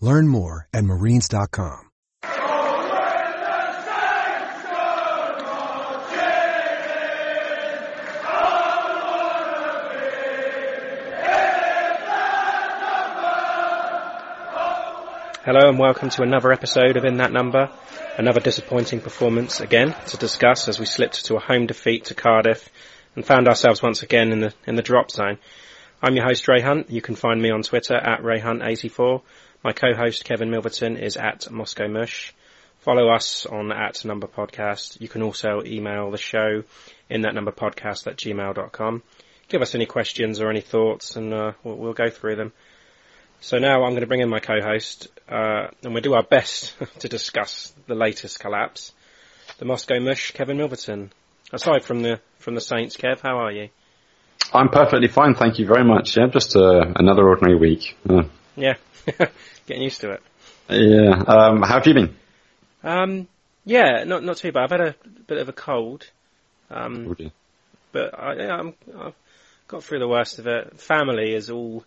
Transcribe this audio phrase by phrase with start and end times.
[0.00, 1.90] Learn more at marines.com.
[15.44, 17.70] Hello and welcome to another episode of In That Number.
[18.18, 22.68] Another disappointing performance again to discuss as we slipped to a home defeat to Cardiff
[23.16, 25.38] and found ourselves once again in the in the drop zone.
[26.00, 26.90] I'm your host Ray Hunt.
[26.90, 29.22] You can find me on Twitter at RayHunt84.
[29.64, 32.32] My co-host Kevin Milverton is at Moscow Mush.
[32.78, 35.00] Follow us on at Number Podcast.
[35.00, 36.62] You can also email the show
[37.10, 39.02] in that number podcast at gmail.com.
[39.48, 42.52] Give us any questions or any thoughts and uh, we'll, we'll go through them.
[43.40, 46.74] So now I'm going to bring in my co-host, uh, and we'll do our best
[47.00, 48.92] to discuss the latest collapse.
[49.58, 51.10] The Moscow Mush, Kevin Milverton.
[51.52, 53.70] Aside from the from the Saints, Kev, how are you?
[54.52, 56.16] I'm perfectly fine, thank you very much.
[56.16, 57.96] Yeah, just uh, another ordinary week.
[58.08, 58.24] Uh,
[58.60, 58.74] Yeah,
[59.66, 60.22] getting used to it.
[60.68, 61.22] yeah.
[61.26, 62.16] Um, how have you been?
[62.82, 63.28] Um,
[63.64, 64.64] yeah, not not too bad.
[64.64, 64.94] I've had a
[65.26, 66.10] bit of a cold,
[66.70, 67.30] um, Oh,
[67.92, 69.14] but I, yeah, I'm, I've
[69.66, 70.80] got through the worst of it.
[70.80, 71.84] Family is all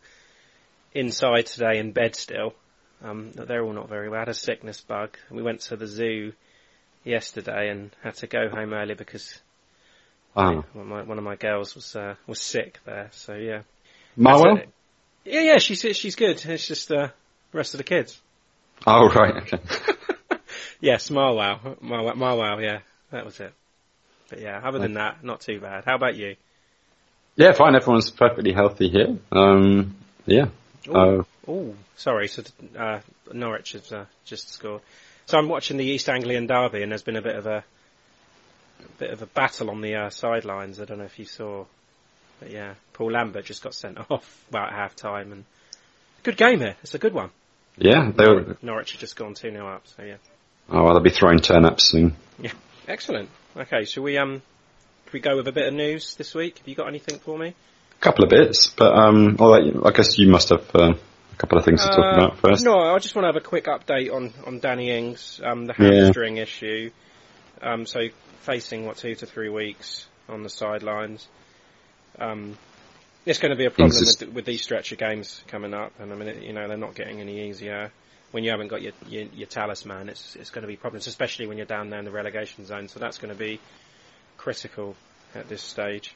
[0.94, 2.54] inside today in bed still.
[3.04, 4.18] Um, they're all not very well.
[4.18, 5.18] I had a sickness bug.
[5.32, 6.34] We went to the zoo
[7.04, 9.40] yesterday and had to go home early because
[10.34, 13.10] one of my, one of my girls was uh, was sick there.
[13.12, 13.62] So yeah,
[14.18, 14.66] Marwell?
[15.24, 16.44] Yeah, yeah, she's she's good.
[16.46, 17.10] It's just uh,
[17.52, 18.20] the rest of the kids.
[18.86, 19.60] Oh, right, okay.
[20.84, 22.80] Yes, Marwow, Marwow, Marwow, yeah,
[23.12, 23.54] that was it.
[24.30, 25.86] But yeah, other than that, not too bad.
[25.86, 26.36] How about you?
[27.36, 29.20] yeah, fine, everyone's perfectly healthy here.
[29.32, 29.96] Um,
[30.26, 30.48] yeah.
[30.92, 32.28] Uh, Oh, sorry.
[32.28, 32.44] So
[32.78, 33.00] uh,
[33.34, 34.82] Norwich has uh, just scored.
[35.26, 37.64] So I'm watching the East Anglian derby, and there's been a bit of a,
[38.80, 40.80] a bit of a battle on the uh, sidelines.
[40.80, 41.66] I don't know if you saw,
[42.42, 45.46] but yeah, Paul Lambert just got sent off about half time, and
[46.24, 46.76] good game here.
[46.84, 47.30] It's a good one.
[47.78, 49.88] yeah, they were, Norwich had just gone two 0 up.
[49.88, 50.16] So yeah,
[50.70, 52.16] oh, well, they'll be throwing turnips soon.
[52.40, 52.52] yeah,
[52.88, 53.30] excellent.
[53.56, 54.42] Okay, shall we um,
[55.14, 56.58] we go with a bit of news this week?
[56.58, 57.50] Have you got anything for me?
[57.50, 61.60] A couple of bits, but, um, right, I guess you must have, uh, a couple
[61.60, 62.66] of things to talk Uh, about first.
[62.66, 65.76] No, I just want to have a quick update on, on Danny Ings, um, the
[65.78, 66.06] Yeah.
[66.06, 66.90] hamstring issue.
[67.62, 68.00] Um, so
[68.42, 71.28] facing what two to three weeks on the sidelines.
[72.22, 72.58] Um,
[73.26, 76.16] it's going to be a problem with, with these stretcher games coming up, and I
[76.16, 77.92] mean, it- you know, they're not getting any easier.
[78.32, 81.48] When you haven't got your, your, your talisman, it's it's going to be problems, especially
[81.48, 82.88] when you're down there in the relegation zone.
[82.88, 83.60] So that's going to be
[84.38, 84.96] critical
[85.36, 86.16] at this stage.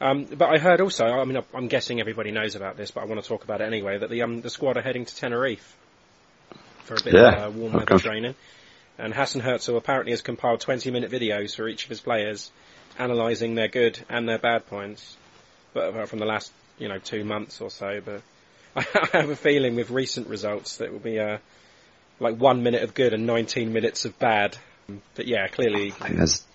[0.00, 3.06] Um, but I heard also, I mean, I'm guessing everybody knows about this, but I
[3.06, 5.76] want to talk about it anyway, that the, um, the squad are heading to Tenerife
[6.84, 7.44] for a bit Yeah.
[7.46, 8.02] of uh, warm weather gosh.
[8.02, 8.34] training.
[8.98, 12.50] And Hasenhüttl apparently has compiled 20 minute videos for each of his players,
[12.98, 15.16] analysing their good and their bad points,
[15.74, 18.00] but uh, from the last, you know, two months or so.
[18.04, 18.22] But
[18.76, 21.38] I have a feeling with recent results that it will be, uh,
[22.20, 24.56] like one minute of good and 19 minutes of bad.
[25.14, 25.92] But yeah, clearly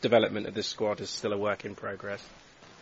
[0.01, 2.25] development of this squad is still a work in progress.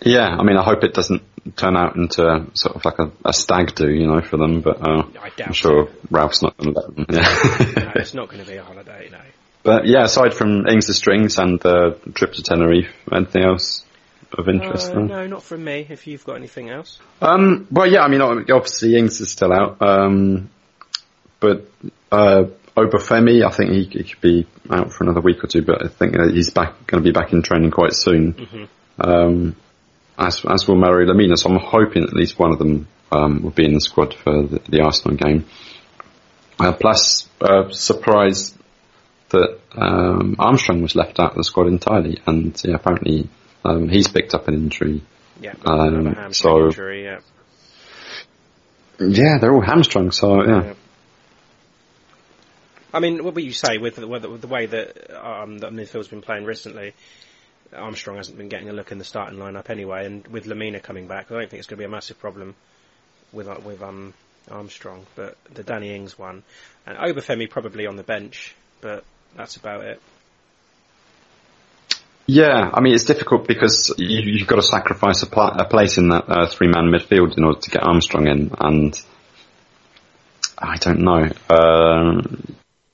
[0.02, 1.24] yeah, I mean, I hope it doesn't
[1.58, 4.78] turn out into sort of like a, a stag do, you know, for them, but,
[4.80, 5.92] uh, I I'm sure it.
[6.12, 7.06] Ralph's not going to let them.
[7.10, 9.22] No, it's not going to be a holiday, no.
[9.64, 13.84] But yeah, aside from Ings' strings and the trip to Tenerife, anything else
[14.38, 14.92] of interest?
[14.92, 15.08] Uh, then?
[15.08, 15.86] no, not from me.
[15.90, 19.82] If you've got anything else, Um, well, yeah, I mean, obviously Ings is still out,
[19.82, 20.50] um,
[21.40, 21.70] but
[22.12, 22.46] uh,
[22.78, 25.88] Obafemi, I think he, he, could be out for another week or two, but I
[25.90, 28.34] think he's back going to be back in training quite soon.
[28.34, 28.64] Mm-hmm.
[29.02, 29.56] Um,
[30.18, 33.52] as as will Mario Lemina, so I'm hoping at least one of them um, will
[33.52, 35.46] be in the squad for the, the Arsenal game.
[36.60, 38.59] Uh, plus, uh, surprised
[39.30, 43.30] that um, Armstrong was left out of the squad entirely, and yeah, apparently
[43.64, 45.02] um, he's picked up an injury.
[45.42, 47.20] Yeah, um, so injury, yeah.
[49.00, 50.64] Yeah, they're all hamstrung, so yeah.
[50.64, 50.74] yeah.
[52.94, 56.08] I mean, what would you say with the, with the way that um, that midfield's
[56.08, 56.94] been playing recently?
[57.72, 61.08] Armstrong hasn't been getting a look in the starting lineup anyway, and with Lemina coming
[61.08, 62.56] back, I don't think it's going to be a massive problem
[63.32, 64.14] with uh, with um,
[64.50, 65.06] Armstrong.
[65.16, 66.44] But the Danny Ings one,
[66.88, 69.04] and Obafemi probably on the bench, but
[69.36, 70.02] that's about it.
[72.26, 75.98] Yeah, I mean it's difficult because you, have got to sacrifice a, pl- a place
[75.98, 79.02] in that uh, three-man midfield in order to get Armstrong in, and
[80.56, 81.28] I don't know.
[81.50, 82.22] Uh,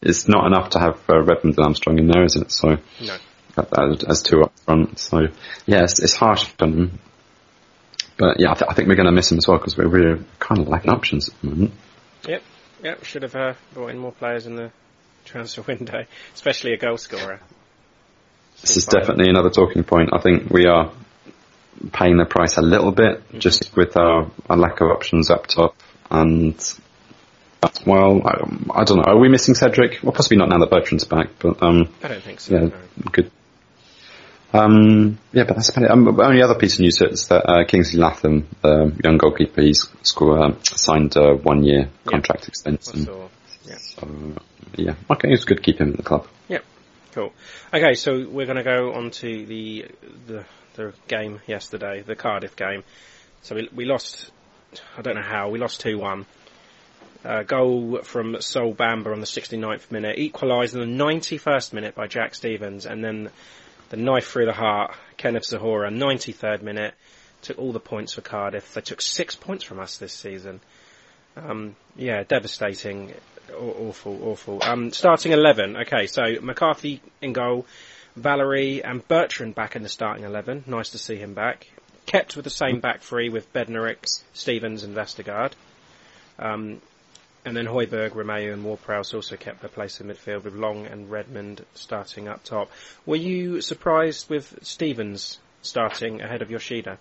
[0.01, 2.51] it's not enough to have uh, Redmond and Armstrong in there, is it?
[2.51, 3.17] So no.
[3.57, 4.99] as, as two up front.
[4.99, 5.27] So
[5.65, 6.99] yeah, it's, it's harsh for them.
[8.17, 9.87] But yeah, I, th- I think we're going to miss him as well because we're
[9.87, 11.71] really kind of lacking options at the moment.
[12.27, 12.43] Yep,
[12.83, 13.03] yep.
[13.03, 14.71] Should have uh, brought in more players in the
[15.25, 17.39] transfer window, especially a goal scorer.
[18.61, 20.11] This is definitely another talking point.
[20.13, 20.91] I think we are
[21.91, 23.39] paying the price a little bit mm-hmm.
[23.39, 25.75] just with our, our, lack of options up top.
[26.09, 26.55] And
[27.85, 29.03] well, I, I, don't know.
[29.03, 30.01] Are we missing Cedric?
[30.03, 32.55] Well, possibly not now that Bertrand's back, but um, I don't think so.
[32.55, 32.71] Yeah, no.
[33.11, 33.31] good.
[34.53, 35.91] Um, yeah, but that's about it.
[35.91, 39.89] Um, only other piece of news is that uh, Kingsley Latham, the young goalkeeper, he's
[40.03, 42.47] scored, uh, signed a one-year contract yeah.
[42.47, 43.07] extension.
[43.65, 43.77] yeah.
[43.77, 44.07] So,
[44.75, 46.27] yeah, okay, it's good to keep him in the club.
[46.49, 46.63] Yep,
[47.13, 47.33] cool.
[47.73, 49.85] Okay, so we're going to go on to the,
[50.27, 50.45] the
[50.75, 52.83] the game yesterday, the Cardiff game.
[53.41, 54.31] So we we lost.
[54.97, 56.25] I don't know how we lost two one.
[57.23, 62.05] Uh, goal from Sol Bamba on the 69th minute, equalised in the 91st minute by
[62.05, 63.31] Jack Stevens, and then
[63.89, 66.93] the knife through the heart, Kenneth Zohore, 93rd minute,
[67.41, 68.75] took all the points for Cardiff.
[68.75, 70.59] They took six points from us this season.
[71.35, 73.13] Um, yeah, devastating,
[73.53, 74.63] awful, awful.
[74.63, 77.65] Um, starting 11, okay, so McCarthy in goal,
[78.15, 80.63] Valery and Bertrand back in the starting 11.
[80.67, 81.67] Nice to see him back.
[82.05, 85.53] Kept with the same back three with Bednarek, Stevens and Vestergaard.
[86.37, 86.81] Um,
[87.45, 91.11] and then Højbjerg, Romeu and Ward-Prowse also kept their place in midfield with Long and
[91.11, 92.71] Redmond starting up top.
[93.05, 96.97] Were you surprised with Stevens starting ahead of Yoshida?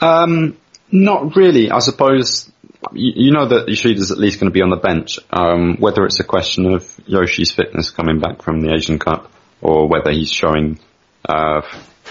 [0.00, 0.56] Um,
[0.90, 1.70] not really.
[1.70, 2.50] I suppose
[2.92, 5.18] you, know that Yoshida's at least going to be on the bench.
[5.30, 9.88] Um, whether it's a question of Yoshi's fitness coming back from the Asian Cup or
[9.88, 10.78] whether he's showing
[11.28, 11.62] uh,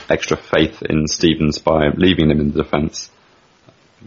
[0.09, 3.09] extra faith in Stevens by leaving him in the defence.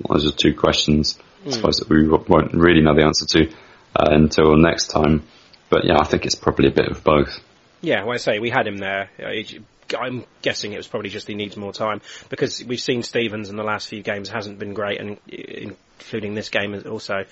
[0.09, 1.19] Those are two questions.
[1.43, 1.51] I hmm.
[1.53, 3.51] suppose that we won't really know the answer to
[3.97, 5.25] uh, until next time.
[5.69, 7.41] But yeah, I think it's probably a bit of both.
[7.81, 9.11] Yeah, well, I say we had him there.
[9.19, 13.49] Uh, I'm guessing it was probably just he needs more time because we've seen Stevens
[13.49, 17.25] in the last few games hasn't been great, and including this game also.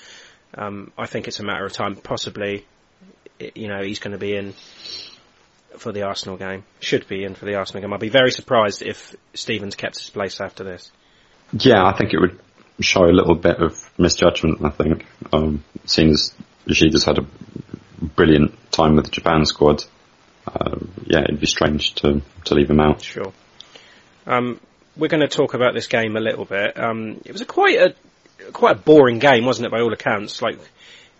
[0.54, 1.96] Um, I think it's a matter of time.
[1.96, 2.66] Possibly,
[3.54, 4.54] you know, he's going to be in
[5.76, 6.64] for the Arsenal game.
[6.80, 7.92] Should be in for the Arsenal game.
[7.92, 10.90] I'd be very surprised if Stevens kept his place after this.
[11.52, 12.38] Yeah, I think it would
[12.80, 15.06] show a little bit of misjudgment, I think.
[15.32, 16.34] Um, seeing as
[16.66, 17.26] just had a
[18.02, 19.84] brilliant time with the Japan squad,
[20.46, 23.02] uh, yeah, it'd be strange to, to leave him out.
[23.02, 23.32] Sure.
[24.26, 24.60] Um,
[24.96, 26.78] we're going to talk about this game a little bit.
[26.78, 27.94] Um, it was a quite a
[28.52, 29.70] quite a boring game, wasn't it?
[29.70, 30.58] By all accounts, like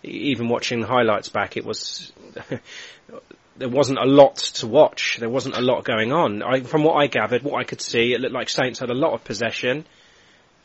[0.02, 2.12] even watching the highlights back, it was
[3.58, 5.18] there wasn't a lot to watch.
[5.18, 6.42] There wasn't a lot going on.
[6.42, 8.94] I, from what I gathered, what I could see, it looked like Saints had a
[8.94, 9.84] lot of possession,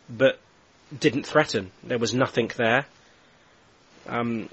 [0.10, 0.40] but
[0.98, 1.72] didn't threaten.
[1.84, 2.86] There was nothing there.
[4.08, 4.50] Um,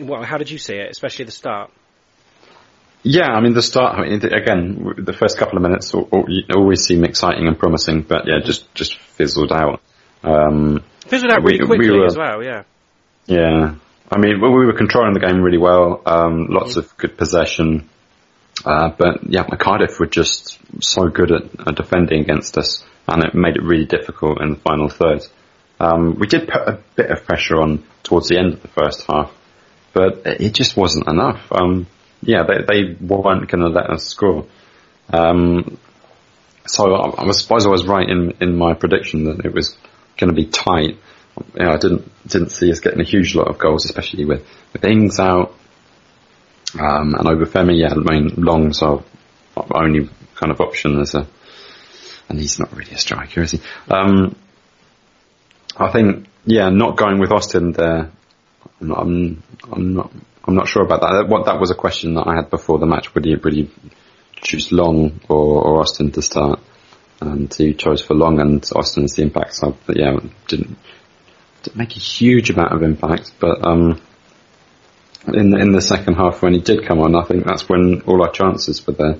[0.00, 1.70] well, how did you see it, especially the start?
[3.02, 3.96] Yeah, I mean the start.
[3.96, 8.40] I mean, again, the first couple of minutes always seem exciting and promising, but yeah,
[8.44, 9.80] just just fizzled out.
[10.26, 12.42] Um, fizzled out really we, quickly we were, as well.
[12.42, 12.64] Yeah.
[13.26, 13.74] Yeah,
[14.10, 16.02] I mean, we were controlling the game really well.
[16.06, 16.80] Um, lots mm-hmm.
[16.80, 17.88] of good possession,
[18.64, 23.34] uh, but yeah, Cardiff were just so good at, at defending against us and it
[23.34, 25.22] made it really difficult in the final third.
[25.78, 29.04] Um, we did put a bit of pressure on towards the end of the first
[29.08, 29.32] half,
[29.92, 31.40] but it just wasn't enough.
[31.52, 31.86] Um,
[32.22, 34.46] yeah, they, they weren't going to let us score.
[35.12, 35.78] Um,
[36.66, 39.76] so I, I, suppose I was right in, in my prediction that it was
[40.16, 40.98] going to be tight.
[41.54, 44.84] Yeah, I didn't didn't see us getting a huge lot of goals, especially with with
[44.84, 45.54] Ings out
[46.78, 47.78] um, and Obafemi.
[47.78, 49.02] Yeah, I mean Long's our
[49.56, 51.26] only kind of option as a
[52.28, 53.60] and he's not really a striker, is he?
[53.88, 54.34] Um,
[55.76, 58.10] I think, yeah, not going with Austin there
[58.80, 59.42] I'm not, I'm,
[59.72, 60.12] I'm not,
[60.44, 61.28] I'm not sure about that.
[61.28, 63.14] What that was a question that I had before the match.
[63.14, 63.70] Would he, would he
[64.36, 66.60] choose Long or, or Austin to start?
[67.20, 69.76] And he chose for Long, and Austin's the impact sub.
[69.86, 70.18] But yeah,
[70.48, 70.76] didn't,
[71.62, 73.32] didn't make a huge amount of impact.
[73.40, 74.00] But um,
[75.26, 78.02] in the, in the second half when he did come on, I think that's when
[78.02, 79.16] all our chances were there.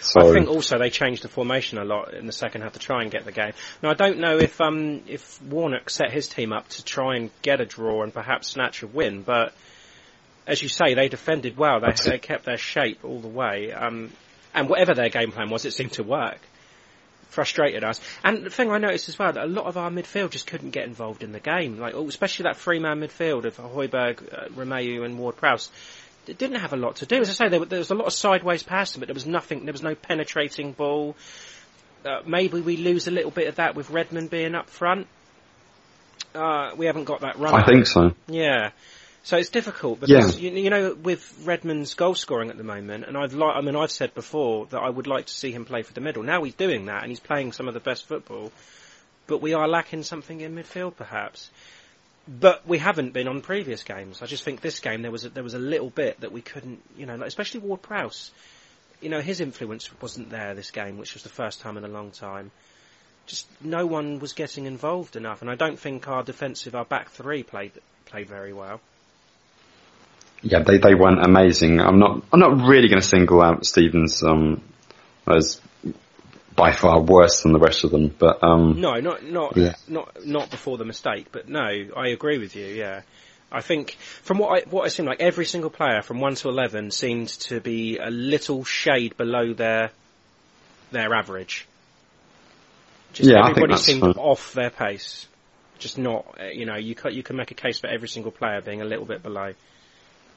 [0.00, 2.78] So I think also they changed the formation a lot in the second half to
[2.78, 3.52] try and get the game.
[3.82, 7.30] Now I don't know if um, if Warnock set his team up to try and
[7.42, 9.54] get a draw and perhaps snatch a win, but
[10.46, 11.80] as you say, they defended well.
[11.80, 14.12] They, they kept their shape all the way, um,
[14.52, 16.38] and whatever their game plan was, it seemed to work.
[17.28, 20.30] Frustrated us, and the thing I noticed as well that a lot of our midfield
[20.30, 21.78] just couldn't get involved in the game.
[21.78, 25.70] Like, oh, especially that three-man midfield of Højbjerg, uh, Romeu, and Ward-Prowse
[26.26, 27.20] it didn't have a lot to do.
[27.20, 29.64] As I say, there, there was a lot of sideways passing, but there was nothing.
[29.64, 31.16] There was no penetrating ball.
[32.04, 35.06] Uh, maybe we lose a little bit of that with Redmond being up front.
[36.34, 37.54] Uh, we haven't got that run.
[37.54, 38.12] I think so.
[38.26, 38.70] Yeah.
[39.24, 40.50] So it's difficult because yeah.
[40.50, 43.74] you, you, know with Redmond's goal scoring at the moment, and I've li- I mean
[43.74, 46.22] I've said before that I would like to see him play for the middle.
[46.22, 48.52] Now he's doing that and he's playing some of the best football,
[49.26, 51.50] but we are lacking something in midfield perhaps
[52.26, 54.22] but we haven't been on previous games.
[54.22, 56.40] I just think this game there was a, there was a little bit that we
[56.40, 58.30] couldn't, you know, especially Ward Prowse.
[59.00, 61.88] You know, his influence wasn't there this game, which was the first time in a
[61.88, 62.50] long time.
[63.26, 67.10] Just no one was getting involved enough, and I don't think our defensive, our back
[67.10, 67.72] three played
[68.06, 68.80] played very well.
[70.44, 71.80] Yeah, they they weren't amazing.
[71.80, 74.62] I'm not I'm not really going to single out Stevens um,
[75.26, 75.60] as
[76.54, 78.14] by far worse than the rest of them.
[78.16, 79.74] But um, no, not not yeah.
[79.88, 81.28] not not before the mistake.
[81.32, 81.64] But no,
[81.96, 82.66] I agree with you.
[82.66, 83.02] Yeah,
[83.50, 86.50] I think from what I what I seem like every single player from one to
[86.50, 89.92] eleven seemed to be a little shade below their
[90.90, 91.66] their average.
[93.14, 94.14] Just yeah, everybody seemed fun.
[94.18, 95.26] off their pace.
[95.78, 98.60] Just not, you know, you can, you can make a case for every single player
[98.60, 99.54] being a little bit below.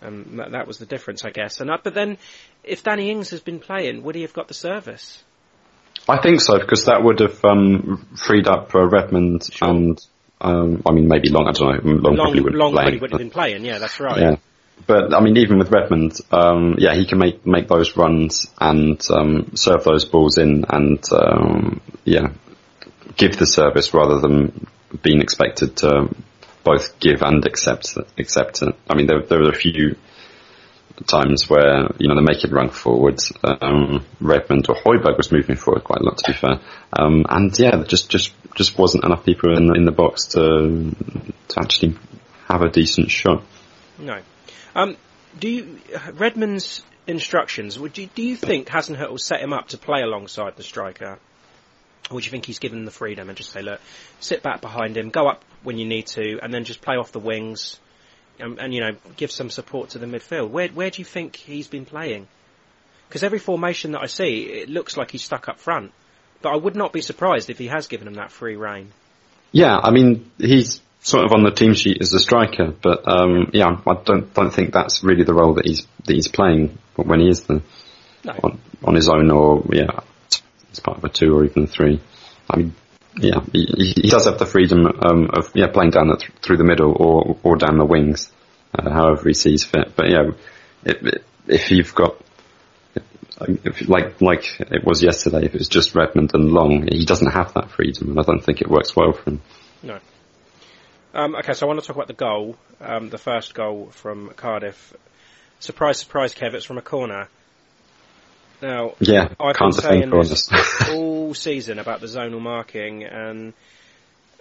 [0.01, 1.59] And that, that was the difference, I guess.
[1.59, 2.17] And uh, but then,
[2.63, 5.23] if Danny Ings has been playing, would he have got the service?
[6.07, 9.67] I think so because that would have um, freed up uh, Redmond sure.
[9.67, 10.05] and
[10.39, 11.47] um, I mean maybe Long.
[11.47, 11.91] I don't know.
[11.91, 13.65] Long, Long probably would Long playing, would have been playing.
[13.65, 14.19] Yeah, that's right.
[14.19, 14.35] Yeah.
[14.85, 19.01] But I mean, even with Redmond, um, yeah, he can make make those runs and
[19.09, 22.27] um, serve those balls in, and um, yeah,
[23.15, 24.67] give the service rather than
[25.01, 26.09] being expected to
[26.69, 27.85] both give and accept
[28.23, 28.73] accept it.
[28.89, 29.95] I mean, there there are a few
[31.05, 33.19] times where, you know, they make it run forward.
[33.43, 36.59] Um, Redmond or Højbjerg was moving forward quite a lot, to be fair.
[36.91, 40.95] Um, and yeah, just, just, just wasn't enough people in, in the box to,
[41.49, 41.95] to actually
[42.47, 43.43] have a decent shot.
[43.99, 44.21] No.
[44.75, 44.97] Um,
[45.39, 45.79] do you,
[46.13, 50.55] Redmond's instructions, would you, do you think Hasenhüttl will set him up to play alongside
[50.55, 51.19] the striker?
[52.09, 53.81] Or do you think he's given the freedom and just say, look,
[54.19, 57.11] sit back behind him, go up when you need to, and then just play off
[57.11, 57.79] the wings,
[58.39, 60.49] and, and, you know give some support to the midfield.
[60.49, 62.27] Where where do you think he's been playing?
[63.07, 65.91] Because every formation that I see, it looks like he's stuck up front.
[66.41, 68.91] But I would not be surprised if he has given him that free reign.
[69.51, 73.49] Yeah, I mean he's sort of on the team sheet as a striker, but um,
[73.53, 77.19] yeah, I don't don't think that's really the role that he's that he's playing when
[77.19, 77.61] he is the
[78.23, 78.33] no.
[78.43, 80.01] on, on his own or yeah,
[80.77, 82.01] as part of a two or even a three.
[82.49, 82.75] I mean,
[83.17, 86.57] yeah, he, he does have the freedom um, of yeah playing down the th- through
[86.57, 88.31] the middle or or down the wings,
[88.77, 89.95] uh, however he sees fit.
[89.95, 90.31] But yeah,
[90.83, 92.21] it, it, if you've got
[93.41, 97.53] if, like like it was yesterday, if it's just Redmond and Long, he doesn't have
[97.53, 99.41] that freedom, and I don't think it works well for him.
[99.83, 99.99] No.
[101.13, 104.29] Um, okay, so I want to talk about the goal, um, the first goal from
[104.35, 104.93] Cardiff.
[105.59, 106.53] Surprise, surprise, Kev!
[106.53, 107.29] It's from a corner.
[108.61, 110.49] Now, yeah, I've been saying this
[110.89, 113.53] all season about the zonal marking, and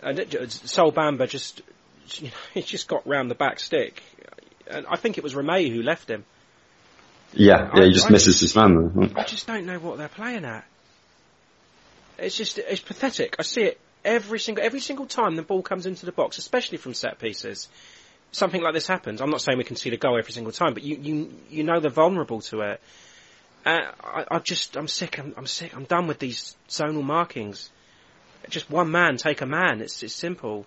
[0.02, 1.60] and it, Sol Bamba just
[2.14, 4.02] you know, he just got round the back stick,
[4.68, 6.24] and I think it was Romeu who left him.
[7.34, 9.12] Yeah, yeah, he just I, misses his man.
[9.16, 10.64] I just don't know what they're playing at.
[12.18, 13.36] It's just it's pathetic.
[13.38, 16.78] I see it every single every single time the ball comes into the box, especially
[16.78, 17.68] from set pieces.
[18.32, 19.20] Something like this happens.
[19.20, 21.64] I'm not saying we can see the goal every single time, but you you you
[21.64, 22.80] know they're vulnerable to it.
[23.66, 25.18] Uh, I, I just, I'm sick.
[25.18, 25.74] I'm, I'm sick.
[25.76, 27.70] I'm done with these zonal markings.
[28.48, 29.80] Just one man take a man.
[29.80, 30.66] It's, it's simple.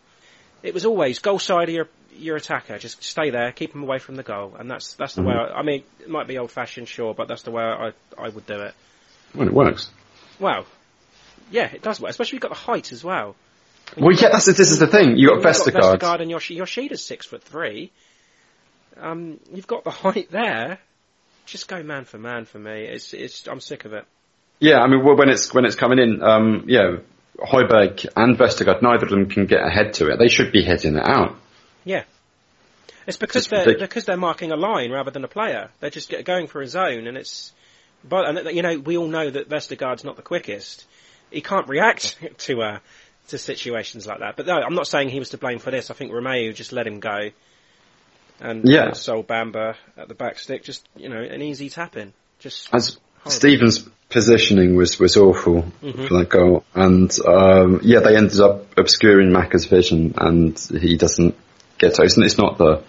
[0.63, 2.77] It was always goal side of your, your attacker.
[2.77, 5.29] Just stay there, keep him away from the goal, and that's that's the mm-hmm.
[5.29, 5.35] way.
[5.35, 8.27] I, I, mean, it might be old fashioned, sure, but that's the way I I
[8.27, 8.73] would do it.
[9.33, 9.89] Well, it works.
[10.37, 10.65] Well,
[11.51, 12.09] yeah, it does work.
[12.09, 13.37] Especially if you've got the height as well.
[13.97, 15.15] well, yeah, that's this is the thing.
[15.15, 15.99] You've got Vestergaard.
[15.99, 17.93] Vestergaard and Yoshi, Yoshida's six foot three.
[18.97, 20.79] Um, you've got the height there
[21.51, 22.85] just go man for man for me.
[22.85, 24.05] It's it's I'm sick of it.
[24.59, 26.97] Yeah, I mean when it's when it's coming in, um, yeah,
[27.37, 30.19] Højbjerg and Vestergaard, neither of them can get ahead to it.
[30.19, 31.35] They should be heading it out.
[31.85, 32.03] Yeah.
[33.07, 35.69] It's because Just they're ridic- because they're marking a line rather than a player.
[35.79, 37.53] They're just get going for a zone, and it's.
[38.07, 40.85] But and you know we all know that Vestergaard's not the quickest.
[41.31, 42.79] He can't react to uh,
[43.29, 44.35] to situations like that.
[44.35, 45.89] But no, I'm not saying he was to blame for this.
[45.89, 47.31] I think Romeu just let him go,
[48.39, 48.85] and Yeah.
[48.89, 52.13] uh, Sol Bamba at the back stick, just you know an easy tap in.
[52.39, 53.31] Just As horrible.
[53.31, 56.05] Stevens' positioning was, was awful Mm-hmm.
[56.07, 61.35] for that goal, and um, yeah, they ended up obscuring Macca's vision, and he doesn't
[61.77, 62.03] get to.
[62.03, 62.83] It's, it's not the.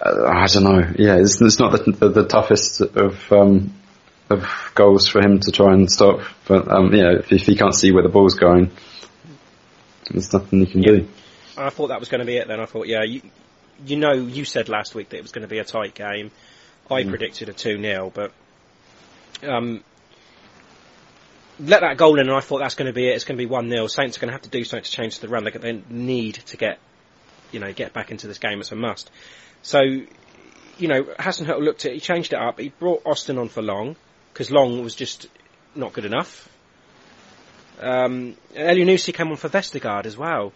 [0.00, 0.92] Uh, I don't know.
[0.98, 3.72] Yeah, it's, it's not the, the, the toughest of um,
[4.28, 6.20] of goals for him to try and stop.
[6.46, 8.72] But um, yeah, if, if he can't see where the ball's going,
[10.10, 11.08] there's nothing he can do.
[11.56, 12.48] I thought that was going to be it.
[12.48, 13.22] Then I thought, yeah, you,
[13.84, 16.30] you know, you said last week that it was going to be a tight game.
[16.90, 18.32] I predicted a two 0 but
[19.42, 19.82] um,
[21.58, 23.14] let that goal in, and I thought that's going to be it.
[23.14, 24.90] It's going to be one 0 Saints are going to have to do something to
[24.90, 25.44] change the run.
[25.44, 26.78] They, they need to get,
[27.50, 28.60] you know, get back into this game.
[28.60, 29.10] It's a must.
[29.62, 32.60] So, you know, Hasenhüttl looked at, it, he changed it up.
[32.60, 33.96] He brought Austin on for Long
[34.32, 35.28] because Long was just
[35.74, 36.48] not good enough.
[37.80, 40.52] Um, Elyounoussi came on for Vestergaard as well.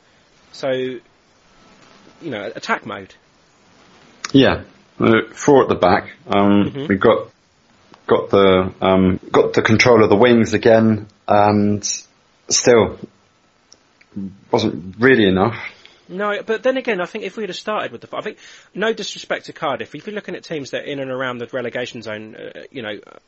[0.53, 0.69] So,
[2.21, 3.15] you know, attack mode.
[4.33, 4.63] Yeah,
[4.99, 6.13] uh, four at the back.
[6.27, 6.89] Um, Mhm.
[6.89, 7.29] We got
[8.07, 11.85] got the um, got the control of the wings again, and
[12.49, 12.99] still
[14.51, 15.57] wasn't really enough.
[16.09, 18.39] No, but then again, I think if we'd have started with the, I think,
[18.75, 21.47] no disrespect to Cardiff, if you're looking at teams that are in and around the
[21.53, 23.19] relegation zone, uh, you know, uh,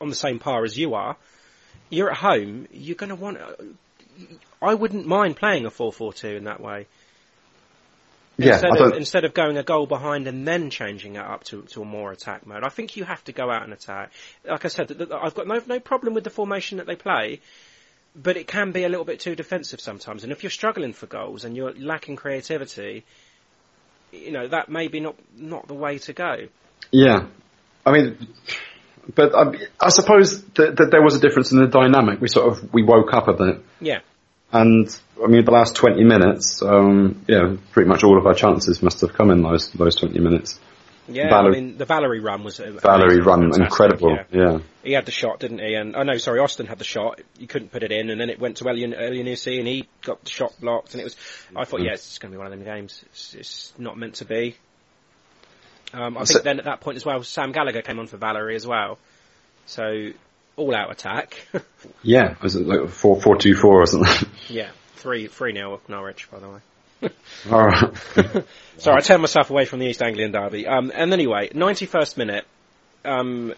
[0.00, 1.16] on the same par as you are,
[1.90, 3.38] you're at home, you're going to want.
[3.38, 3.54] Uh,
[4.62, 6.86] I wouldn't mind playing a 4-4-2 in that way.
[8.38, 11.42] Yeah, instead, I of, instead of going a goal behind and then changing it up
[11.44, 12.62] to, to a more attack mode.
[12.62, 14.12] I think you have to go out and attack.
[14.48, 17.40] Like I said, I've got no, no problem with the formation that they play,
[18.14, 20.22] but it can be a little bit too defensive sometimes.
[20.22, 23.04] And if you're struggling for goals and you're lacking creativity,
[24.12, 26.46] you know, that may be not, not the way to go.
[26.92, 27.26] Yeah,
[27.84, 28.28] I mean,
[29.14, 32.20] but I, I suppose that, that there was a difference in the dynamic.
[32.20, 34.00] We sort of we woke up a bit, Yeah.
[34.52, 34.88] And
[35.22, 39.00] I mean, the last twenty minutes, um, yeah, pretty much all of our chances must
[39.02, 40.58] have come in those those twenty minutes.
[41.10, 44.24] Yeah, Valery- I mean, the Valery run was Valery amazing, run fantastic, incredible, yeah.
[44.30, 44.58] yeah.
[44.82, 45.72] He had the shot, didn't he?
[45.74, 47.20] And oh no, sorry, Austin had the shot.
[47.38, 50.22] He couldn't put it in, and then it went to Elian Elyounoussi, and he got
[50.24, 50.92] the shot blocked.
[50.92, 51.16] And it was,
[51.56, 53.02] I thought, yeah, it's going to be one of them games.
[53.06, 54.56] It's, it's not meant to be.
[55.94, 58.18] Um, I So- think then at that point as well, Sam Gallagher came on for
[58.18, 58.98] Valery as well.
[59.64, 60.10] So
[60.58, 61.36] all out attack.
[62.02, 64.28] Yeah, was it like four four two four or something?
[64.48, 66.60] yeah, three three nil Norwich, by the way.
[67.50, 67.94] All right.
[68.78, 70.66] Sorry, I turned myself away from the East Anglian derby.
[70.66, 72.44] Um, and anyway, 91st minute.
[73.04, 73.54] Um,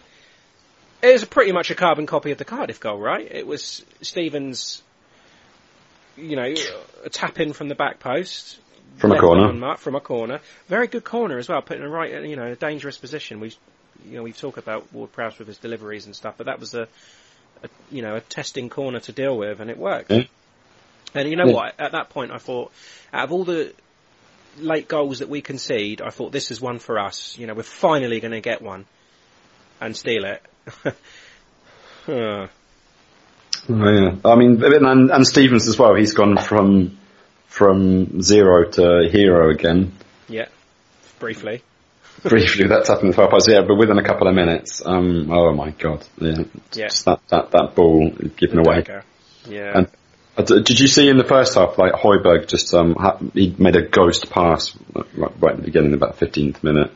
[1.01, 3.27] it was pretty much a carbon copy of the Cardiff goal, right?
[3.29, 4.83] It was Stevens,
[6.15, 6.53] you know,
[7.03, 8.59] a tap in from the back post.
[8.97, 9.51] From a corner.
[9.53, 10.41] mark, from a corner.
[10.67, 13.39] Very good corner as well, putting a right, you know, a dangerous position.
[13.39, 13.55] We,
[14.05, 16.73] you know, we've talked about Ward Prowse with his deliveries and stuff, but that was
[16.73, 16.87] a,
[17.63, 20.11] a you know, a testing corner to deal with, and it worked.
[21.13, 21.79] And you know what?
[21.79, 22.71] At that point, I thought,
[23.11, 23.73] out of all the
[24.57, 27.37] late goals that we concede, I thought this is one for us.
[27.37, 28.85] You know, we're finally going to get one
[29.79, 30.43] and steal it.
[32.05, 32.47] Huh.
[33.69, 34.15] Oh, yeah.
[34.25, 35.93] I mean, and, and Stevens as well.
[35.93, 36.97] He's gone from
[37.45, 39.91] from zero to hero again.
[40.27, 40.47] yeah,
[41.19, 41.61] briefly.
[42.23, 43.47] Briefly, that's happened in the far post.
[43.49, 44.81] Yeah, but within a couple of minutes.
[44.85, 46.05] Um, oh my god.
[46.19, 46.39] Yeah.
[46.73, 46.87] Yeah.
[46.87, 48.77] Just that, that, that ball given away.
[48.81, 49.03] Dagger.
[49.47, 49.71] Yeah.
[49.77, 49.87] And
[50.37, 53.75] uh, did you see in the first half, like Højbjerg just um ha- he made
[53.75, 56.91] a ghost pass like, right at the beginning, about fifteenth minute,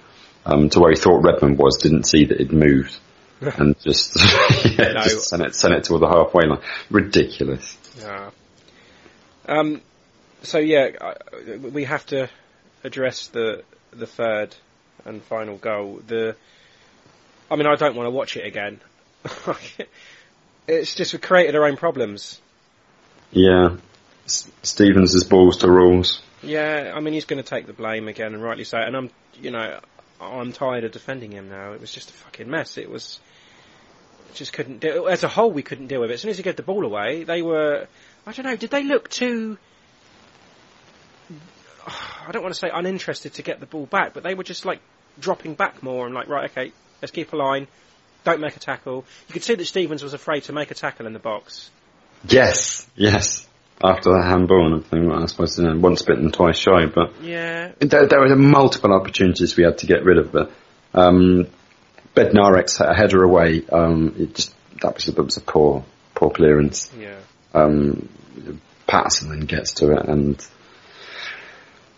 [0.46, 2.96] um to where he thought Redmond was, didn't see that it moved,
[3.42, 4.16] and just
[4.78, 5.02] yeah, No.
[5.02, 6.62] just sent it sent it toward the halfway line.
[6.92, 7.78] Ridiculous.
[8.00, 8.30] Yeah.
[9.48, 9.82] Um,
[10.44, 12.30] so yeah, I- we have to
[12.84, 14.56] address the the third
[15.06, 16.02] and final goal.
[16.06, 16.36] The,
[17.50, 18.82] I mean, I don't want to watch it again.
[20.68, 22.42] it's just we created our own problems.
[23.32, 23.78] Yeah.
[24.26, 26.22] S- Stevens' balls to rules.
[26.42, 28.78] Yeah, I mean, he's going to take the blame again, and rightly so.
[28.78, 29.80] And I'm, you know,
[30.20, 31.74] I'm tired of defending him now.
[31.74, 32.78] It was just a fucking mess.
[32.78, 33.20] It was
[34.34, 35.08] just couldn't do.
[35.08, 36.16] As a whole, we couldn't deal with it.
[36.16, 37.88] As soon as he gave the ball away, they were.
[38.26, 38.56] I don't know.
[38.56, 39.58] Did they look too?
[41.88, 44.66] I don't want to say uninterested to get the ball back, but they were just
[44.66, 44.82] like
[45.20, 47.68] dropping back more and like, right, okay, let's keep a line.
[48.24, 49.06] Don't make a tackle.
[49.28, 51.70] You could see that Stevens was afraid to make a tackle in the box.
[52.28, 53.48] Yes, yes.
[53.84, 56.86] After the handball and everything, I suppose you know, once bitten, twice shy.
[56.88, 60.52] But Yeah, there, there were multiple opportunities we had to get rid of it.
[60.94, 61.48] Um,
[62.16, 63.64] Bednarek's a header away.
[63.72, 65.84] Um, it just that was, that was a poor,
[66.16, 66.90] poor clearance.
[66.98, 67.18] yeah.
[67.54, 68.10] Um,
[68.88, 70.46] Patterson then gets to it, and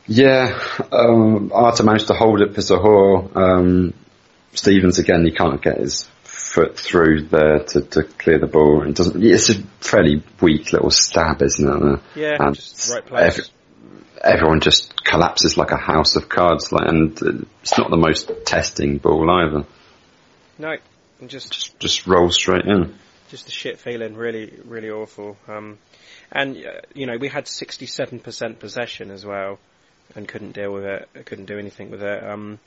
[0.07, 0.59] Yeah,
[0.91, 3.35] um, Arter managed to hold it for Zohore.
[3.35, 3.93] Um,
[4.53, 8.89] Stevens again, he can't get his foot through there to, to clear the ball.
[8.91, 9.21] Doesn't.
[9.21, 11.99] It's a fairly weak little stab, isn't it?
[12.15, 13.33] Yeah, and just right place.
[13.33, 13.43] Every,
[14.23, 18.97] everyone just collapses like a house of cards, like, and it's not the most testing
[18.97, 19.65] ball either.
[20.57, 20.77] No,
[21.27, 22.95] just just, just rolls straight in.
[23.29, 25.37] Just a shit feeling, really, really awful.
[25.47, 25.77] Um,
[26.31, 29.59] and uh, you know, we had 67% possession as well,
[30.15, 31.09] and couldn't deal with it.
[31.25, 32.23] Couldn't do anything with it.
[32.23, 32.59] Um,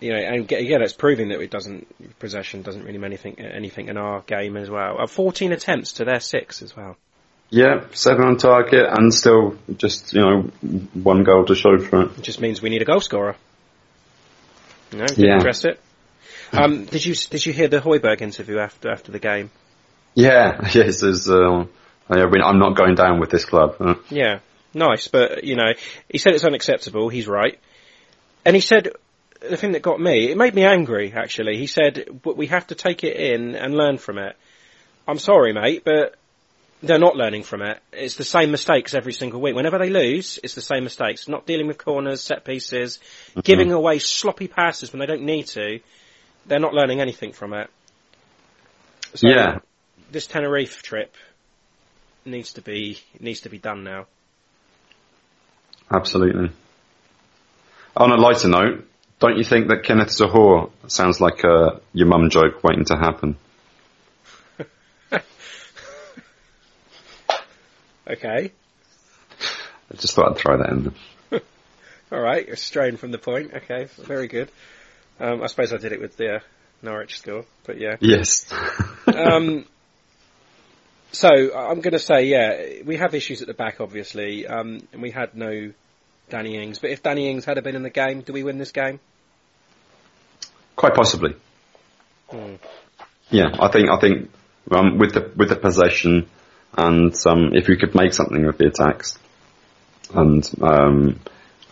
[0.00, 3.88] you know, and again, it's proving that it doesn't possession doesn't really mean anything anything
[3.88, 5.00] in our game as well.
[5.00, 6.96] Uh, 14 attempts to their six as well.
[7.50, 10.40] Yeah, seven on target, and still just you know
[10.94, 12.18] one goal to show for it.
[12.18, 13.36] It just means we need a goal scorer.
[14.92, 15.36] No, Yeah.
[15.36, 15.80] address it.
[16.52, 19.50] Um, did you did you hear the Højbjerg interview after after the game?
[20.14, 21.28] Yeah, yes, there's.
[21.28, 21.64] Uh,
[22.08, 23.76] I mean, I'm not going down with this club.
[24.10, 24.40] Yeah,
[24.74, 25.72] nice, but you know,
[26.08, 27.08] he said it's unacceptable.
[27.08, 27.58] He's right,
[28.44, 28.88] and he said
[29.40, 30.30] the thing that got me.
[30.30, 31.12] It made me angry.
[31.12, 34.36] Actually, he said, "But we have to take it in and learn from it."
[35.06, 36.14] I'm sorry, mate, but
[36.82, 37.80] they're not learning from it.
[37.92, 39.54] It's the same mistakes every single week.
[39.54, 41.28] Whenever they lose, it's the same mistakes.
[41.28, 42.98] Not dealing with corners, set pieces,
[43.30, 43.40] mm-hmm.
[43.40, 45.80] giving away sloppy passes when they don't need to.
[46.46, 47.70] They're not learning anything from it.
[49.14, 49.58] So Yeah.
[50.10, 51.14] this Tenerife trip
[52.24, 54.06] needs to be needs to be done now.
[55.92, 56.50] Absolutely.
[57.96, 58.88] On a lighter note,
[59.20, 63.36] don't you think that Kenneth Zohore sounds like a your mum joke waiting to happen?
[68.04, 68.52] Okay.
[69.90, 70.94] I just thought I'd throw that in.
[72.12, 73.54] All right, you're straying from the point.
[73.54, 74.50] Okay, very good.
[75.20, 76.40] Um, I suppose I did it with the uh,
[76.82, 77.96] Norwich score, but yeah.
[78.00, 78.52] Yes.
[79.06, 79.66] Um,
[81.10, 85.02] so I'm going to say, yeah, we have issues at the back, obviously, um, and
[85.02, 85.72] we had no
[86.32, 86.78] Danny Ings.
[86.78, 88.98] But if Danny Ings had been in the game, do we win this game?
[90.74, 91.36] Quite possibly.
[92.30, 92.54] Hmm.
[93.28, 94.30] Yeah, I think I think
[94.70, 96.28] um, with the with the possession
[96.76, 99.18] and um, if we could make something of the attacks
[100.14, 101.20] and um,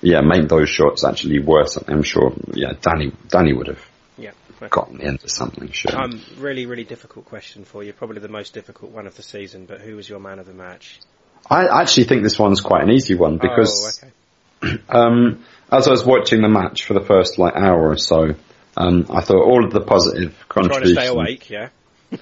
[0.03, 2.35] yeah, make those shots actually worse, I'm sure.
[2.53, 3.83] Yeah, Danny Danny would have
[4.19, 4.33] Yeah.
[4.57, 4.69] Okay.
[4.69, 5.73] gotten into something.
[5.73, 5.99] Sure.
[5.99, 7.95] Um, really, really difficult question for you.
[7.95, 9.65] Probably the most difficult one of the season.
[9.65, 11.01] But who was your man of the match?
[11.49, 14.13] I actually think this one's quite an easy one because oh, okay.
[14.89, 18.35] um, as I was watching the match for the first like hour or so,
[18.77, 20.95] um, I thought all of the positive contributions.
[20.95, 21.69] Trying to stay awake, yeah.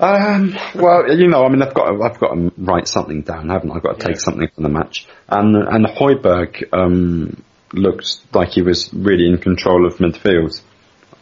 [0.00, 3.48] Um, well, you know, I mean, I've got to, I've got to write something down,
[3.48, 3.76] haven't I?
[3.76, 4.22] I've got to take Yeah.
[4.22, 5.08] something from the match.
[5.28, 10.60] And and Højbjerg um, looked like he was really in control of midfield,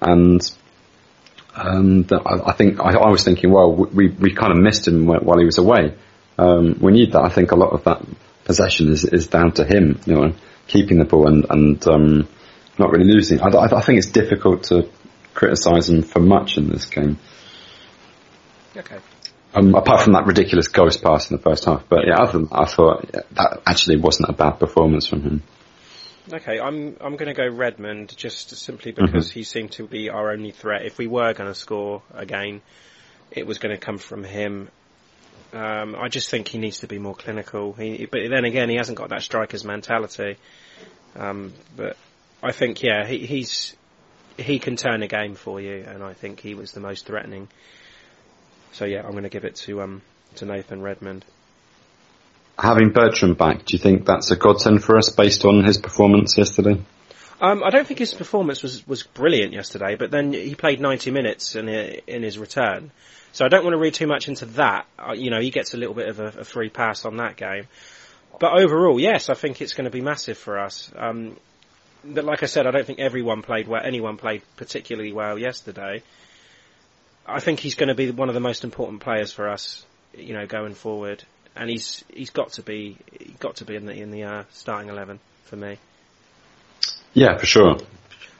[0.03, 0.42] and
[1.55, 5.07] and I, I think I, I was thinking, well, we we kind of missed him
[5.07, 5.95] while he was away.
[6.38, 7.23] Um, we need that.
[7.23, 8.03] I think a lot of that
[8.46, 10.32] possession is is down to him, you know,
[10.66, 12.28] keeping the ball and and um,
[12.78, 13.40] not really losing.
[13.40, 14.88] I, I I think it's difficult to
[15.35, 17.18] criticise him for much in this game.
[18.74, 18.98] Okay.
[19.54, 22.44] Um, apart from that ridiculous ghost pass in the first half, but yeah, other than
[22.48, 25.42] that, I thought yeah, that actually wasn't a bad performance from him.
[26.32, 30.32] Okay, I'm I'm going to go Redmond just simply because he seemed to be our
[30.32, 30.85] only threat.
[30.85, 32.62] If we were going to score again,
[33.30, 34.68] it was going to come from him.
[35.57, 37.73] Um, I just think he needs to be more clinical.
[37.73, 40.37] He, but then again, he hasn't got that striker's mentality.
[41.14, 41.97] Um, but
[42.42, 43.75] I think, yeah, he, he's
[44.37, 47.49] he can turn a game for you, and I think he was the most threatening.
[48.73, 50.03] So yeah, I'm going to give it to um
[50.35, 51.25] to Nathan Redmond.
[52.59, 56.37] Having Bertrand back, do you think that's a godsend for us based on his performance
[56.37, 56.83] yesterday?
[57.40, 61.11] Um, I don't think his performance was, was brilliant yesterday, but then he played 90
[61.11, 62.90] minutes in, in his return.
[63.33, 64.87] So I don't want to read too much into that.
[64.99, 67.37] Uh, you know, he gets a little bit of a, a free pass on that
[67.37, 67.66] game.
[68.38, 70.90] But overall, yes, I think it's going to be massive for us.
[70.96, 71.37] Um,
[72.05, 76.03] but like I said, I don't think everyone played well, anyone played particularly well yesterday.
[77.27, 79.85] I think he's going to be one of the most important players for us,
[80.16, 81.25] you know, going forward.
[81.57, 82.99] And he's he's got to be
[83.40, 85.79] got to be in the in the uh, starting eleven for me.
[87.16, 87.79] Yeah, for sure.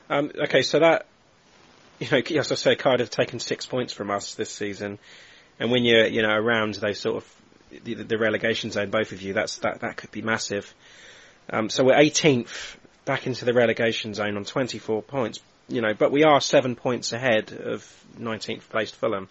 [0.07, 1.07] Um, okay, so that,
[1.99, 4.99] you know, as I say, Cardiff have taken six points from us this season,
[5.59, 9.23] and when you're, you know, around those sort of the, the relegation zone, both of
[9.23, 10.71] you, that's that that could be massive.
[11.49, 16.11] Um, so we're 18th back into the relegation zone on 24 points, you know, but
[16.11, 17.83] we are seven points ahead of
[18.19, 19.27] 19th placed Fulham.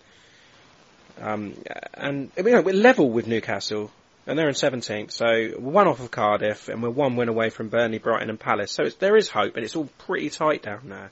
[1.20, 1.54] Um,
[1.94, 3.92] and you know, we're level with Newcastle,
[4.26, 5.12] and they're in 17th.
[5.12, 8.72] So one off of Cardiff, and we're one win away from Burnley, Brighton, and Palace.
[8.72, 11.10] So it's, there is hope, and it's all pretty tight down there.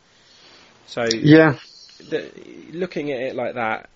[0.87, 1.59] So Yeah,
[2.11, 2.31] the,
[2.73, 3.89] looking at it like that,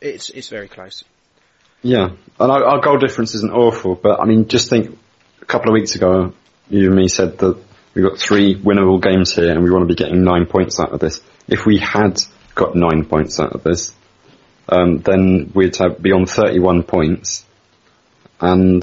[0.00, 1.04] it's it's very close.
[1.82, 2.08] yeah.
[2.40, 4.98] And our, our goal difference isn't awful, but I mean, just think
[5.40, 6.32] a couple of weeks ago,
[6.68, 7.62] you and me said that
[7.94, 10.92] we've got three winnable games here and we want to be getting nine points out
[10.92, 11.20] of this.
[11.46, 12.20] If we had
[12.54, 13.92] got nine points out of this,
[14.68, 17.44] um, then we'd have, be on 31 points
[18.42, 18.82] and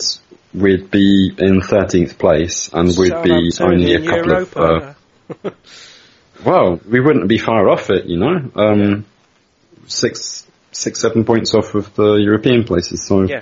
[0.54, 4.62] we'd be in 13th place and we'd be only a couple Europa.
[4.62, 5.50] of, uh,
[6.46, 8.98] well, we wouldn't be far off it, you know, um, yeah.
[9.86, 13.24] six, six, seven points off of the European places, so.
[13.24, 13.42] Yeah.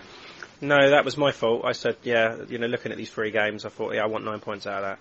[0.60, 1.66] No, that was my fault.
[1.66, 4.26] I said, yeah, you know, looking at these three games, I thought, yeah, I want
[4.26, 5.00] nine points out of that.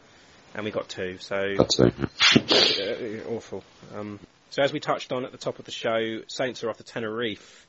[0.55, 1.55] And we got two, so.
[1.57, 3.25] That's it.
[3.27, 3.65] uh, awful.
[3.95, 6.77] Um, so as we touched on at the top of the show, Saints are off
[6.77, 7.67] to Tenerife.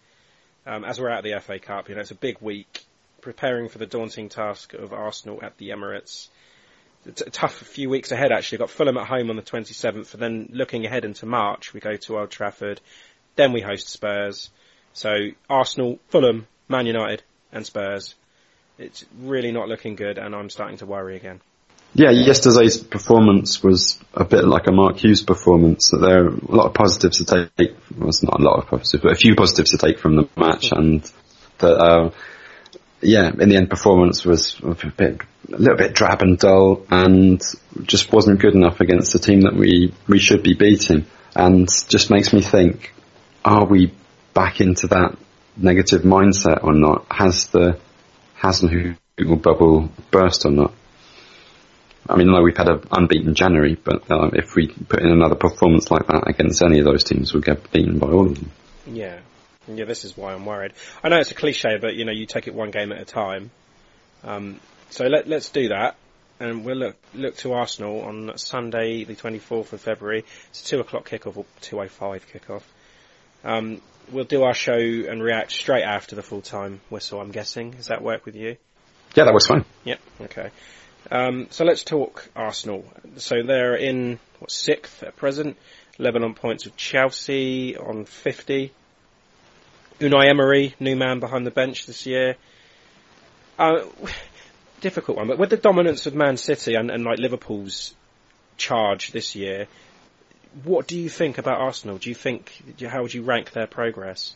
[0.65, 2.85] Um, as we're out of the FA Cup, you know, it's a big week
[3.27, 6.29] preparing for the daunting task of Arsenal at the Emirates.
[7.05, 8.59] It's a tough few weeks ahead actually.
[8.59, 11.97] Got Fulham at home on the 27th and then looking ahead into March, we go
[11.97, 12.79] to Old Trafford.
[13.35, 14.49] Then we host Spurs.
[14.93, 15.13] So
[15.49, 18.15] Arsenal, Fulham, Man United and Spurs.
[18.77, 21.41] It's really not looking good and I'm starting to worry again.
[21.95, 25.89] Yeah, yesterday's performance was a bit like a Mark Hughes performance.
[25.91, 27.75] That there are a lot of positives to take.
[27.97, 30.29] Well, it's not a lot of positives, but a few positives to take from the
[30.37, 31.03] match, and
[31.57, 32.11] that uh,
[33.01, 37.41] yeah, in the end, performance was a, bit, a little bit drab and dull, and
[37.83, 41.05] just wasn't good enough against the team that we we should be beating,
[41.35, 42.93] and just makes me think:
[43.45, 43.93] Are we
[44.33, 45.17] back into that
[45.55, 47.05] negative mindset or not?
[47.11, 47.79] Has the
[48.39, 50.73] Hasenhüttl bubble burst or not?
[52.09, 55.91] I mean, we've had an unbeaten January, but uh, if we put in another performance
[55.91, 58.51] like that against any of those teams, we'll get beaten by all of them.
[58.85, 59.19] Yeah,
[59.67, 60.73] yeah, this is why I'm worried.
[61.03, 63.05] I know it's a cliche, but you know, you take it one game at a
[63.05, 63.51] time.
[64.23, 65.95] Um, so let, let's do that,
[66.39, 70.25] and we'll look look to Arsenal on Sunday, the 24th of February.
[70.49, 72.63] It's a two o'clock kickoff or 2:05 kickoff.
[73.43, 77.21] Um, we'll do our show and react straight after the full time whistle.
[77.21, 77.71] I'm guessing.
[77.71, 78.57] Does that work with you?
[79.15, 79.65] Yeah, that was fine.
[79.83, 79.99] Yep.
[80.21, 80.49] Okay.
[81.09, 82.85] Um, so let's talk Arsenal.
[83.17, 85.57] So they're in what sixth at present,
[85.99, 88.71] 11 on points with Chelsea on 50.
[89.99, 92.35] Unai Emery, new man behind the bench this year.
[93.57, 93.85] Uh,
[94.81, 97.95] difficult one, but with the dominance of Man City and, and like Liverpool's
[98.57, 99.67] charge this year,
[100.63, 101.97] what do you think about Arsenal?
[101.97, 104.35] Do you think how would you rank their progress?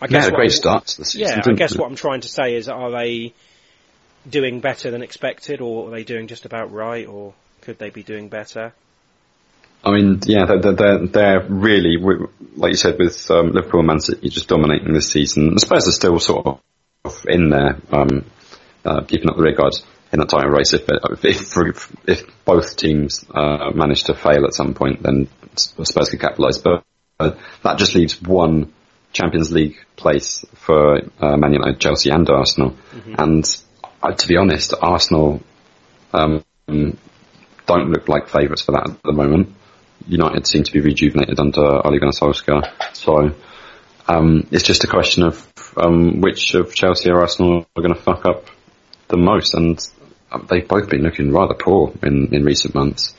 [0.00, 1.28] I guess yeah, a great start to the season.
[1.28, 3.34] Yeah, I guess what I'm trying to say is, are they
[4.28, 8.02] doing better than expected, or are they doing just about right, or could they be
[8.02, 8.72] doing better?
[9.82, 11.96] I mean, yeah, they're, they're, they're really,
[12.56, 15.54] like you said, with um, Liverpool and Man City just dominating this season.
[15.54, 18.24] I suppose they're still sort of in there, um,
[18.84, 20.74] uh, keeping up the rear guards in the title race.
[20.74, 20.84] If
[21.24, 26.20] if, if, if both teams uh, manage to fail at some point, then Spurs could
[26.20, 26.58] capitalise.
[26.58, 26.84] But
[27.18, 28.72] uh, that just leaves one
[29.12, 32.70] Champions League place for uh, Man United, Chelsea, and Arsenal.
[32.92, 33.14] Mm-hmm.
[33.16, 33.62] And
[34.02, 35.40] uh, to be honest, Arsenal
[36.12, 39.54] um, don't look like favourites for that at the moment.
[40.06, 42.70] United seem to be rejuvenated under Ole Gunnar Solskjaer.
[42.94, 43.34] So
[44.08, 48.00] um, it's just a question of um, which of Chelsea or Arsenal are going to
[48.00, 48.46] fuck up
[49.08, 49.78] the most, and
[50.32, 53.14] um, they've both been looking rather poor in, in recent months,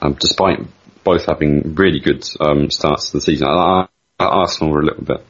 [0.00, 0.60] um, despite
[1.04, 3.48] both having really good um, starts to the season.
[4.18, 5.26] Arsenal were a little bit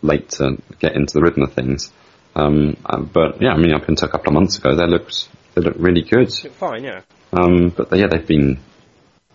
[0.00, 1.92] late to get into the rhythm of things,
[2.34, 2.76] um,
[3.12, 5.78] but yeah, I mean, up until a couple of months ago, they looked they looked
[5.78, 6.32] really good.
[6.32, 7.02] Fine, yeah.
[7.30, 8.58] but they, yeah, they've been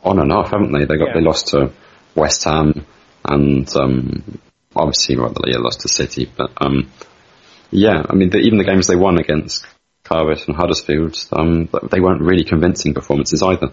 [0.07, 0.85] on and off, haven't they?
[0.85, 1.13] They got yeah.
[1.15, 1.71] they lost to
[2.15, 2.85] West Ham
[3.23, 4.39] and um,
[4.75, 6.91] obviously well, they lost to City, but um,
[7.71, 9.65] yeah, I mean the, even the games they won against
[10.03, 13.71] Cardiff and Huddersfield, um, they weren't really convincing performances either.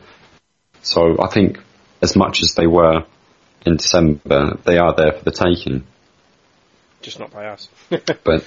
[0.82, 1.58] So I think
[2.02, 3.04] as much as they were
[3.64, 5.86] in December, they are there for the taking.
[7.02, 7.68] Just not by us.
[7.88, 8.44] but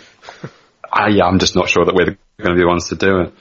[0.91, 3.21] I, yeah, I'm just not sure that we're going to be the ones to do
[3.21, 3.33] it.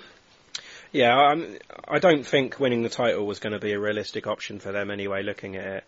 [0.96, 4.61] Yeah, I'm, I don't think winning the title was going to be a realistic option
[4.61, 5.22] for them anyway.
[5.22, 5.85] Looking at it,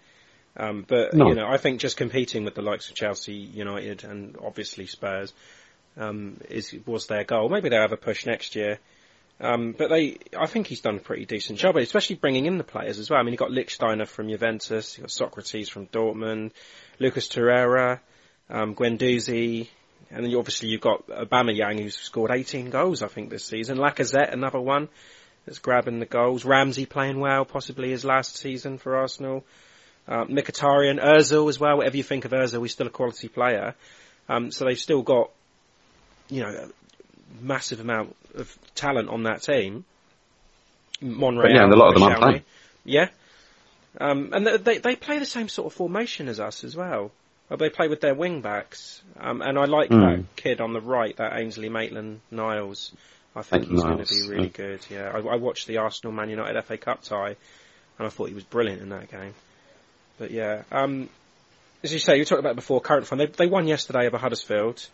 [0.54, 1.28] um, but no.
[1.28, 5.32] you know, I think just competing with the likes of Chelsea, United, and obviously Spurs
[5.96, 7.48] um, is was their goal.
[7.48, 8.80] Maybe they'll have a push next year.
[9.40, 12.64] Um, but they, I think he's done a pretty decent job, especially bringing in the
[12.64, 13.20] players as well.
[13.20, 16.50] I mean, he got Lichtsteiner from Juventus, he got Sokratis from Dortmund,
[16.98, 18.00] Lucas Torreira,
[18.50, 19.68] um, Guendouzi,
[20.10, 23.78] and then you, obviously you've got Aubameyang who's scored 18 goals, I think, this season.
[23.78, 24.88] Lacazette, another one
[25.44, 26.44] that's grabbing the goals.
[26.44, 29.44] Ramsey playing well, possibly his last season for Arsenal.
[30.06, 31.78] Uh, Mkhitaryan, Ozil as well.
[31.78, 33.74] Whatever you think of Ozil, he's still a quality player.
[34.28, 35.30] Um, so they've still got,
[36.30, 39.84] you know, a massive amount of talent on that team.
[41.00, 42.42] Monreal, yeah, and a lot of them aren't playing.
[42.84, 43.08] Yeah.
[44.00, 47.10] Um, and they they play the same sort of formation as us as well.
[47.48, 50.00] Well, they play with their wing backs, um, and I like mm.
[50.00, 52.92] that kid on the right, that Ainsley Maitland Niles.
[53.34, 54.52] I think he's going to be really yeah.
[54.52, 54.86] good.
[54.90, 57.36] Yeah, I, I watched the Arsenal Man United FA Cup tie,
[57.98, 59.34] and I thought he was brilliant in that game.
[60.18, 61.08] But yeah, um,
[61.82, 63.18] as you say, you talked about it before current form.
[63.18, 64.86] They they won yesterday over Huddersfield,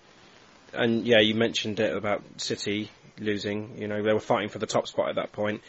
[0.72, 3.78] and yeah, you mentioned it about City losing.
[3.78, 5.62] You know, they were fighting for the top spot at that point.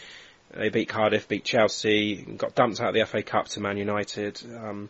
[0.53, 4.41] They beat Cardiff, beat Chelsea, got dumped out of the FA Cup to Man United.
[4.55, 4.89] Um,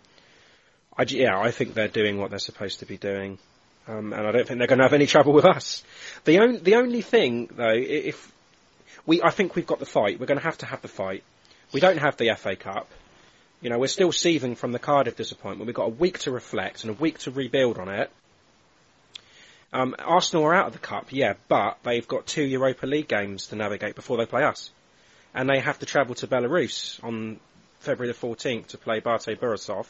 [0.98, 3.38] I, yeah, I think they're doing what they're supposed to be doing,
[3.88, 5.84] um, and I don't think they're going to have any trouble with us.
[6.24, 8.32] The only the only thing though, if
[9.06, 10.20] we, I think we've got the fight.
[10.20, 11.24] We're going to have to have the fight.
[11.74, 12.90] We don't have the FA Cup.
[13.62, 15.68] You know, we're still seething from the Cardiff disappointment.
[15.68, 18.10] We've got a week to reflect and a week to rebuild on it.
[19.74, 23.48] Um, Arsenal are out of the cup, yeah, but they've got two Europa League games
[23.48, 24.72] to navigate before they play us,
[25.34, 27.42] and they have to travel to Belarus on
[27.80, 29.86] February the 14th to play Bate Borisov,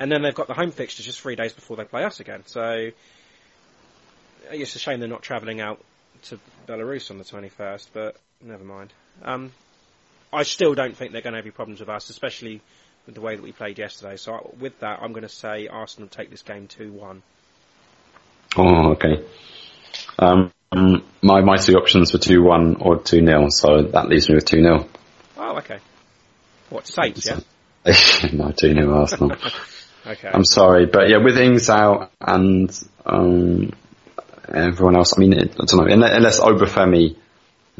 [0.00, 2.42] and then they've got the home fixture just three days before they play us again.
[2.46, 2.88] So
[4.50, 5.78] it's a shame they're not travelling out
[6.22, 8.92] to Belarus on the 21st, but never mind.
[9.22, 9.52] Um,
[10.32, 12.62] I still don't think they're going to have any problems with us, especially
[13.04, 14.16] with the way that we played yesterday.
[14.16, 17.20] So I- with that, I'm going to say Arsenal take this game 2-1.
[18.56, 19.24] Oh, okay.
[20.18, 20.50] Um,
[21.22, 24.44] my my two options were two one or two 0 so that leaves me with
[24.44, 24.88] two 0
[25.36, 25.78] Oh, okay.
[26.68, 27.40] What, Saints, yeah?
[28.32, 29.36] no, two 0 Arsenal.
[30.06, 30.30] Okay.
[30.32, 32.70] I'm sorry, but yeah, with Ings out and
[33.04, 33.72] um,
[34.48, 37.16] everyone else, I mean, it, I don't know, unless, unless Obafemi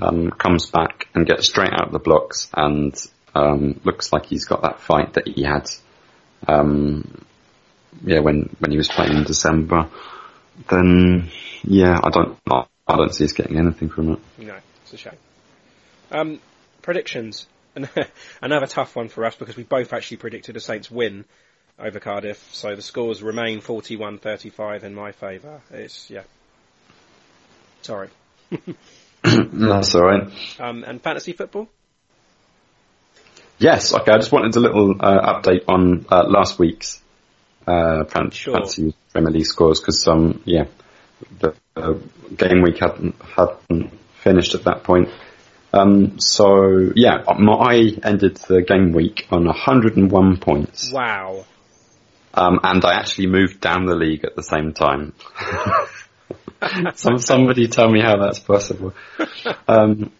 [0.00, 2.94] um, comes back and gets straight out of the blocks and
[3.34, 5.70] um, looks like he's got that fight that he had,
[6.46, 7.24] um,
[8.04, 9.88] yeah, when when he was playing in December,
[10.68, 11.30] then
[11.62, 14.18] yeah, I don't, I don't see us getting anything from it.
[14.38, 15.16] No, it's a shame.
[16.10, 16.40] Um,
[16.82, 17.46] predictions.
[18.42, 21.24] Another tough one for us because we both actually predicted a Saints win
[21.80, 25.60] over Cardiff, so the scores remain 41-35 in my favour.
[25.70, 26.22] It's, yeah.
[27.82, 28.08] Sorry.
[29.22, 30.28] That's all right.
[30.58, 31.68] Um, and fantasy football?
[33.58, 34.12] Yes, okay.
[34.12, 37.00] I just wanted a little uh, update on uh, last week's
[37.66, 38.54] uh, fan- Sure.
[38.54, 40.64] fantasy Premier League scores because, um, yeah,
[41.40, 41.94] the uh,
[42.36, 43.90] game week hadn't hadn't
[44.22, 45.10] finished at that point.
[45.72, 51.44] Um, so yeah, I ended the game week on 101 points, Wow.
[52.34, 55.14] Um, and I actually moved down the league at the same time.
[56.94, 58.92] Some, somebody tell me how that's possible.
[59.66, 60.12] Um,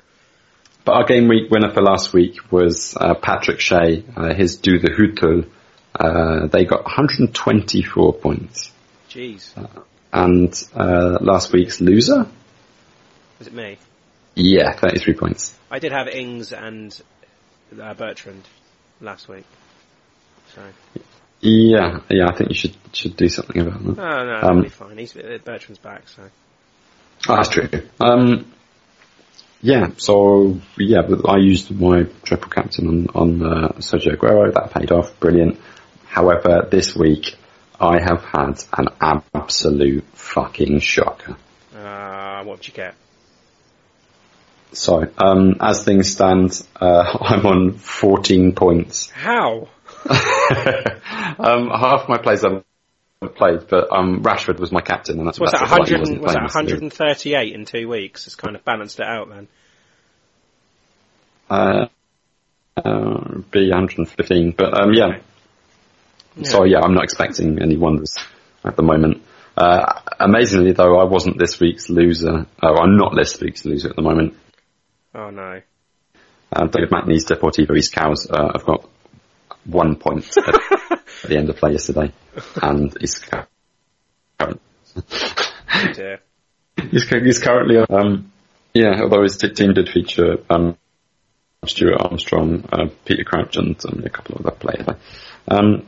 [0.84, 4.02] but our game week winner for last week was uh, Patrick Shea.
[4.16, 5.48] Uh, his Do the Hutul.
[5.94, 8.72] Uh, they got 124 points.
[9.10, 9.52] Jeez.
[10.12, 12.26] And uh, last week's loser?
[13.38, 13.78] Was it me?
[14.34, 15.58] Yeah, 33 points.
[15.70, 16.98] I did have Ings and
[17.80, 18.42] uh, Bertrand
[19.00, 19.44] last week.
[20.54, 20.62] So.
[21.40, 23.98] Yeah, yeah, I think you should should do something about that.
[23.98, 24.98] Oh, no, Um, that'll be fine.
[24.98, 26.22] He's, uh, Bertrand's back, so.
[27.29, 27.68] Oh, that's true.
[27.98, 28.53] Um,
[29.62, 34.53] yeah, so yeah, but I used my triple captain on on uh, Sergio Aguero.
[34.53, 35.59] That paid off, brilliant.
[36.07, 37.37] However, this week
[37.79, 38.88] I have had an
[39.35, 41.37] absolute fucking shocker.
[41.74, 42.94] Uh, what did you get?
[44.72, 49.11] So, um, as things stand, uh, I'm on 14 points.
[49.11, 49.68] How?
[51.38, 52.64] um, half my plays I've
[53.34, 56.24] played, but um, Rashford was my captain, and that's that, that's he 100, wasn't and-
[56.24, 58.26] was that 138 in two weeks?
[58.26, 59.48] It's kind of balanced it out then.
[61.48, 61.86] Uh,
[62.76, 65.18] uh, be 115, but um, yeah.
[66.44, 68.16] So yeah, I'm not expecting any wonders
[68.64, 69.22] at the moment.
[69.56, 72.46] Uh, amazingly though, I wasn't this week's loser.
[72.62, 74.34] Oh, I'm not this week's loser at the moment.
[75.14, 75.60] Oh no.
[76.52, 78.88] Uh, David Matney's Deportivo East Cows uh, have got
[79.64, 82.12] one point at, at the end of play yesterday,
[82.62, 84.60] and he's current,
[85.94, 86.20] dear.
[86.90, 88.32] he's, he's currently um,
[88.72, 89.00] yeah.
[89.02, 90.76] Although his team did feature um,
[91.66, 94.86] Stuart Armstrong, uh, Peter Crouch, and um, a couple of other players.
[95.48, 95.86] Um,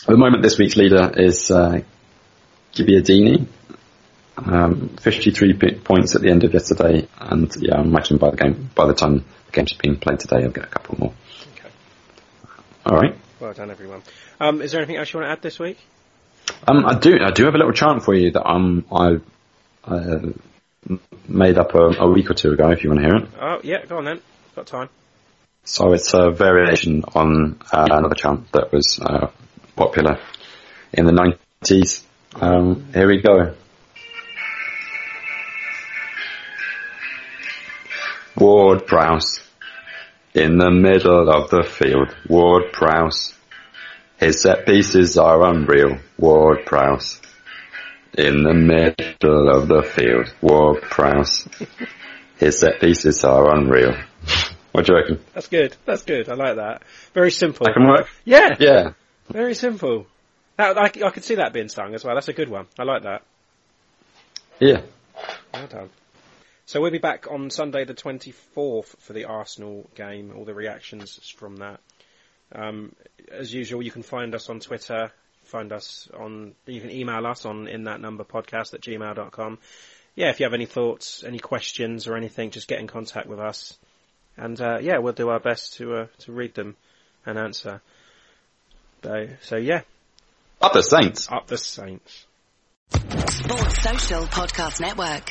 [0.00, 1.80] at the moment, this week's leader is uh,
[2.74, 3.46] Gibiadini.
[4.38, 8.36] Um, 53 p- points at the end of yesterday, and yeah, I imagine by the
[8.36, 11.14] game, by the time the game's been played today, I'll get a couple more.
[12.86, 13.16] All right.
[13.40, 14.02] Well done, everyone.
[14.38, 15.76] Um, is there anything else you want to add this week?
[16.68, 17.18] Um, I do.
[17.20, 19.16] I do have a little chant for you that um I
[19.84, 20.18] uh,
[21.26, 22.70] made up a, a week or two ago.
[22.70, 23.28] If you want to hear it.
[23.40, 24.20] Oh, yeah, go on then.
[24.54, 24.88] Got time.
[25.64, 29.30] So it's a variation on uh, another chant that was uh,
[29.74, 30.20] popular
[30.92, 32.06] in the nineties.
[32.36, 33.56] Um, here we go.
[38.36, 39.45] Ward Prowse
[40.36, 42.14] in the middle of the field.
[42.28, 43.34] Ward Prowse.
[44.18, 45.98] His set pieces are unreal.
[46.18, 47.20] Ward Prowse.
[48.16, 50.32] In the middle of the field.
[50.42, 51.48] Ward Prowse.
[52.38, 53.96] his set pieces are unreal.
[54.72, 55.20] What do you reckon?
[55.32, 55.74] That's good.
[55.86, 56.28] That's good.
[56.28, 56.82] I like that.
[57.14, 57.64] Very simple.
[57.64, 58.08] That can work.
[58.26, 58.56] Yeah.
[58.60, 58.92] Yeah.
[59.30, 60.06] Very simple.
[60.58, 62.14] That, I, I could see that being sung as well.
[62.14, 62.66] That's a good one.
[62.78, 63.22] I like that.
[64.60, 64.82] Yeah.
[65.54, 65.90] Well done.
[66.66, 71.16] So we'll be back on Sunday the 24th for the Arsenal game, all the reactions
[71.36, 71.78] from that.
[72.52, 72.92] Um,
[73.30, 75.12] as usual, you can find us on Twitter,
[75.44, 79.58] find us on, you can email us on in that number podcast at gmail.com.
[80.16, 83.38] Yeah, if you have any thoughts, any questions or anything, just get in contact with
[83.38, 83.76] us.
[84.36, 86.74] And, uh, yeah, we'll do our best to, uh, to read them
[87.24, 87.80] and answer.
[89.04, 89.82] So, so yeah,
[90.60, 91.28] Up the Saints.
[91.30, 92.26] up the Saints.
[92.90, 95.30] Sports Social Podcast Network.